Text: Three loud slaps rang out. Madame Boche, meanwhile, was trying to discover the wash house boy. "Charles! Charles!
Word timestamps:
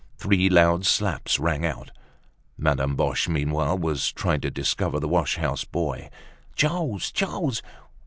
Three 0.17 0.49
loud 0.49 0.83
slaps 0.87 1.37
rang 1.37 1.63
out. 1.63 1.91
Madame 2.57 2.95
Boche, 2.95 3.29
meanwhile, 3.29 3.77
was 3.77 4.11
trying 4.11 4.41
to 4.41 4.49
discover 4.49 4.99
the 4.99 5.07
wash 5.07 5.35
house 5.35 5.63
boy. 5.63 6.09
"Charles! 6.55 7.11
Charles! 7.11 7.61